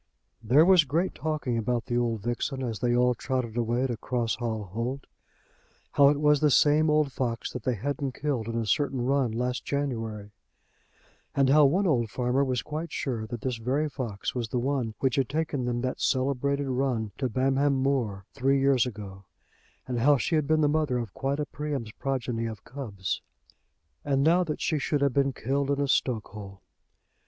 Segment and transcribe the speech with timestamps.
[0.41, 4.37] There was great talking about the old vixen as they all trotted away to Cross
[4.37, 5.05] Hall Holt;
[5.91, 9.31] how it was the same old fox that they hadn't killed in a certain run
[9.31, 10.31] last January,
[11.35, 14.95] and how one old farmer was quite sure that this very fox was the one
[15.01, 19.25] which had taken them that celebrated run to Bamham Moor three years ago,
[19.87, 23.21] and how she had been the mother of quite a Priam's progeny of cubs.
[24.03, 26.59] And now that she should have been killed in a stokehole!